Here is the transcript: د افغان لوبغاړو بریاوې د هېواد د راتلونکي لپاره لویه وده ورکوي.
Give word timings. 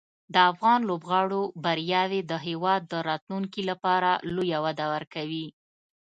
د 0.33 0.35
افغان 0.51 0.79
لوبغاړو 0.89 1.41
بریاوې 1.63 2.21
د 2.31 2.33
هېواد 2.47 2.81
د 2.87 2.93
راتلونکي 3.09 3.61
لپاره 3.69 4.11
لویه 4.35 4.59
وده 4.65 4.85
ورکوي. 4.93 5.47